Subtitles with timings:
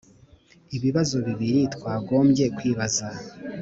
[0.75, 3.07] Ibibazo bibiri twagombye kwibaza